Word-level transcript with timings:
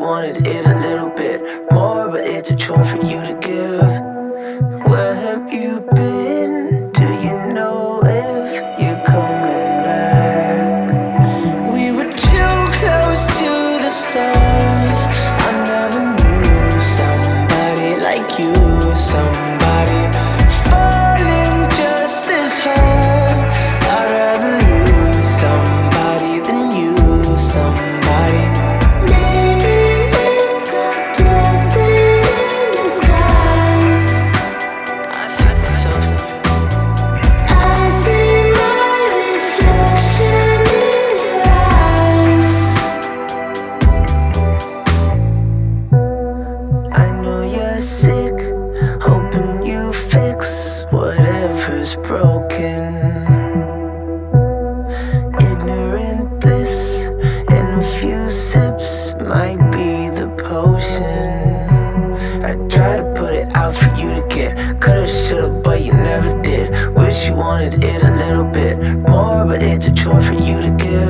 Wanted 0.00 0.46
it 0.46 0.66
a 0.66 0.78
little 0.80 1.10
bit 1.10 1.42
more, 1.70 2.08
but 2.08 2.26
it's 2.26 2.50
a 2.50 2.56
chore 2.56 2.82
for 2.86 2.96
you 3.04 3.20
to 3.20 3.38
give. 3.42 4.88
Where 4.88 5.14
have 5.14 5.52
you 5.52 5.80
been? 5.92 5.99
You're 47.52 47.80
sick, 47.80 48.34
hoping 49.02 49.64
you 49.64 49.92
fix 49.92 50.84
whatever's 50.90 51.96
broken. 51.96 52.94
Ignorant 55.40 56.40
bliss 56.40 57.06
in 57.56 57.66
a 57.80 57.98
few 57.98 58.30
sips 58.30 59.14
might 59.20 59.60
be 59.72 60.08
the 60.10 60.28
potion. 60.38 61.60
I 62.44 62.54
try 62.68 62.98
to 62.98 63.14
put 63.16 63.34
it 63.34 63.52
out 63.54 63.74
for 63.74 63.90
you 63.96 64.08
to 64.20 64.26
get. 64.28 64.80
Coulda, 64.80 65.08
shoulda, 65.08 65.48
but 65.64 65.82
you 65.82 65.92
never 65.92 66.40
did. 66.42 66.94
Wish 66.94 67.28
you 67.28 67.34
wanted 67.34 67.82
it 67.82 68.02
a 68.02 68.14
little 68.14 68.44
bit 68.44 68.78
more, 69.08 69.44
but 69.44 69.62
it's 69.62 69.88
a 69.88 69.92
chore 69.92 70.20
for 70.20 70.34
you 70.34 70.60
to 70.62 70.70
get. 70.78 71.09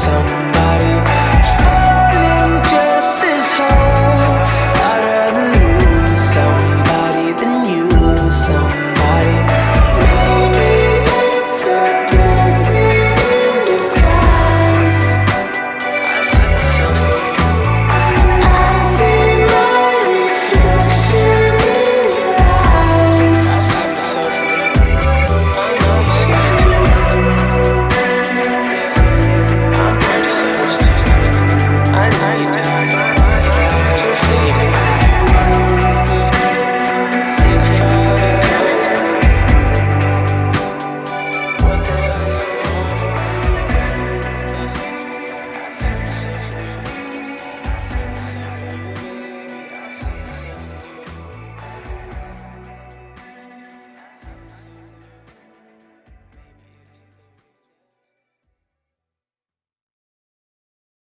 somebody 0.00 0.59